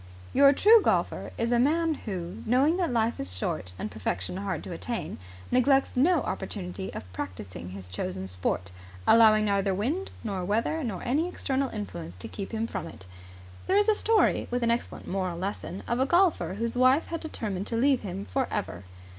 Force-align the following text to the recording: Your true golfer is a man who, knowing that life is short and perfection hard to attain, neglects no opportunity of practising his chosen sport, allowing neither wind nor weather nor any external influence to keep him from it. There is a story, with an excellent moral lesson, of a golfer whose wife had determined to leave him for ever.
Your 0.33 0.51
true 0.51 0.81
golfer 0.81 1.29
is 1.37 1.51
a 1.51 1.59
man 1.59 1.93
who, 1.93 2.41
knowing 2.47 2.77
that 2.77 2.91
life 2.91 3.19
is 3.19 3.35
short 3.37 3.73
and 3.77 3.91
perfection 3.91 4.37
hard 4.37 4.63
to 4.63 4.71
attain, 4.71 5.19
neglects 5.51 5.95
no 5.95 6.21
opportunity 6.23 6.91
of 6.95 7.13
practising 7.13 7.69
his 7.69 7.87
chosen 7.87 8.27
sport, 8.27 8.71
allowing 9.05 9.45
neither 9.45 9.75
wind 9.75 10.09
nor 10.23 10.43
weather 10.43 10.83
nor 10.83 11.03
any 11.03 11.27
external 11.27 11.69
influence 11.69 12.15
to 12.15 12.27
keep 12.27 12.51
him 12.51 12.65
from 12.65 12.87
it. 12.87 13.05
There 13.67 13.77
is 13.77 13.87
a 13.89 13.93
story, 13.93 14.47
with 14.49 14.63
an 14.63 14.71
excellent 14.71 15.07
moral 15.07 15.37
lesson, 15.37 15.83
of 15.87 15.99
a 15.99 16.07
golfer 16.07 16.55
whose 16.55 16.75
wife 16.75 17.05
had 17.09 17.19
determined 17.19 17.67
to 17.67 17.77
leave 17.77 18.01
him 18.01 18.25
for 18.25 18.47
ever. 18.49 18.85